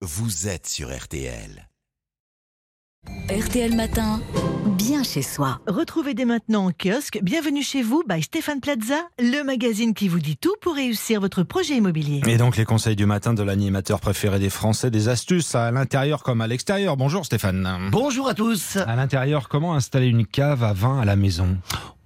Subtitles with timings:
[0.00, 1.68] vous êtes sur RTL.
[3.28, 4.20] RTL Matin,
[4.76, 5.60] bien chez soi.
[5.66, 10.20] Retrouvez dès maintenant en kiosque Bienvenue chez vous by Stéphane Plaza, le magazine qui vous
[10.20, 12.22] dit tout pour réussir votre projet immobilier.
[12.28, 16.22] Et donc les conseils du matin de l'animateur préféré des Français, des astuces à l'intérieur
[16.22, 16.96] comme à l'extérieur.
[16.96, 17.88] Bonjour Stéphane.
[17.90, 18.76] Bonjour à tous.
[18.76, 21.58] À l'intérieur, comment installer une cave à vin à la maison?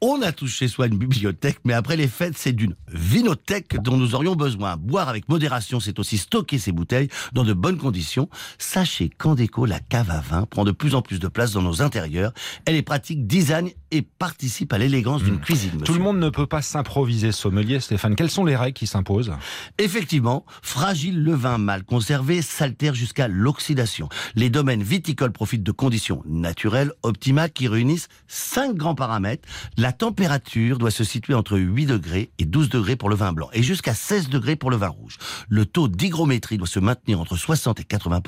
[0.04, 3.96] On a tous chez soi une bibliothèque, mais après les fêtes, c'est d'une vinothèque dont
[3.96, 4.76] nous aurions besoin.
[4.76, 8.28] Boire avec modération, c'est aussi stocker ses bouteilles dans de bonnes conditions.
[8.58, 11.62] Sachez qu'en déco, la cave à vin prend de plus en plus de place dans
[11.62, 12.32] nos intérieurs.
[12.64, 15.82] Elle est pratique, design et participe à l'élégance d'une cuisine.
[15.84, 18.16] Tout le monde ne peut pas s'improviser sommelier, Stéphane.
[18.16, 19.32] Quelles sont les règles qui s'imposent?
[19.78, 24.08] Effectivement, fragile le vin mal conservé s'altère jusqu'à l'oxydation.
[24.34, 29.46] Les domaines viticoles profitent de conditions naturelles optimales qui réunissent cinq grands paramètres.
[29.76, 33.50] La température doit se situer entre 8 degrés et 12 degrés pour le vin blanc
[33.52, 35.18] et jusqu'à 16 degrés pour le vin rouge.
[35.50, 38.22] Le taux d'hygrométrie doit se maintenir entre 60 et 80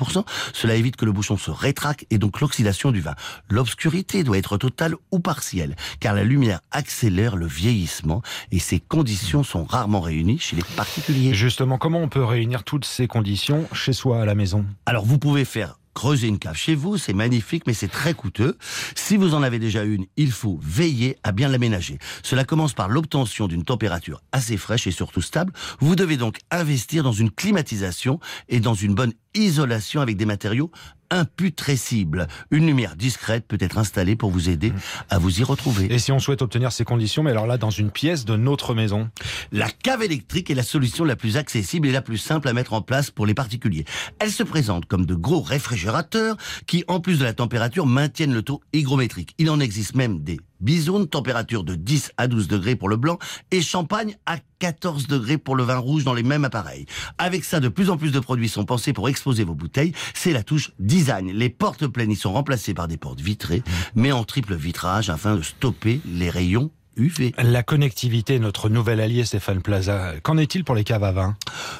[0.53, 3.15] Cela évite que le bouchon se rétracte et donc l'oxydation du vin.
[3.49, 5.54] L'obscurité doit être totale ou partielle
[5.99, 11.33] car la lumière accélère le vieillissement et ces conditions sont rarement réunies chez les particuliers.
[11.33, 14.65] Justement, comment on peut réunir toutes ces conditions chez soi à la maison?
[14.85, 18.57] Alors vous pouvez faire creuser une cave chez vous, c'est magnifique, mais c'est très coûteux.
[18.95, 21.97] Si vous en avez déjà une, il faut veiller à bien l'aménager.
[22.21, 25.53] Cela commence par l'obtention d'une température assez fraîche et surtout stable.
[25.79, 28.19] Vous devez donc investir dans une climatisation
[28.49, 30.69] et dans une bonne isolation avec des matériaux
[31.09, 32.27] imputrescibles.
[32.51, 34.73] Une lumière discrète peut être installée pour vous aider
[35.09, 35.93] à vous y retrouver.
[35.93, 38.73] Et si on souhaite obtenir ces conditions, mais alors là, dans une pièce de notre
[38.73, 39.09] maison
[39.51, 42.73] La cave électrique est la solution la plus accessible et la plus simple à mettre
[42.73, 43.85] en place pour les particuliers.
[44.19, 48.41] Elle se présente comme de gros réfrigérateurs qui, en plus de la température, maintiennent le
[48.41, 49.33] taux hygrométrique.
[49.37, 53.19] Il en existe même des bisounes, température de 10 à 12 degrés pour le blanc
[53.51, 56.87] et champagne à 14 degrés pour le vin rouge dans les mêmes appareils.
[57.19, 59.93] Avec ça, de plus en plus de produits sont pensés pour exposer vos bouteilles.
[60.15, 61.31] C'est la touche design.
[61.31, 63.61] Les portes pleines y sont remplacées par des portes vitrées,
[63.93, 67.33] mais en triple vitrage afin de stopper les rayons UV.
[67.37, 70.13] La connectivité notre nouvel allié, Stéphane Plaza.
[70.23, 71.37] Qu'en est-il pour les caves à vin?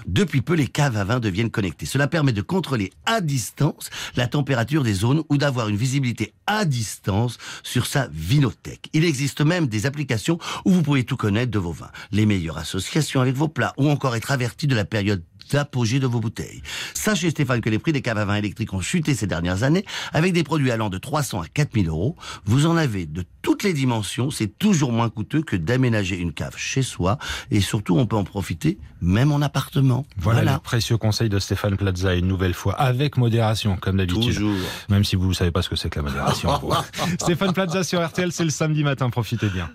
[0.07, 1.85] Depuis peu, les caves à vin deviennent connectées.
[1.85, 6.65] Cela permet de contrôler à distance la température des zones ou d'avoir une visibilité à
[6.65, 8.89] distance sur sa vinothèque.
[8.93, 12.57] Il existe même des applications où vous pouvez tout connaître de vos vins, les meilleures
[12.57, 16.61] associations avec vos plats ou encore être averti de la période d'apogée de vos bouteilles.
[16.93, 19.85] Sachez Stéphane que les prix des caves à vin électriques ont chuté ces dernières années
[20.13, 22.15] avec des produits allant de 300 à 4000 euros.
[22.45, 24.31] Vous en avez de toutes les dimensions.
[24.31, 27.17] C'est toujours moins coûteux que d'aménager une cave chez soi
[27.51, 30.05] et surtout on peut en profiter même en appartement.
[30.17, 34.33] Voilà, les précieux conseils de Stéphane Plaza une nouvelle fois, avec modération, comme d'habitude.
[34.33, 34.55] Toujours.
[34.89, 36.49] Même si vous ne savez pas ce que c'est que la modération.
[37.19, 39.69] Stéphane Plaza sur RTL, c'est le samedi matin, profitez bien.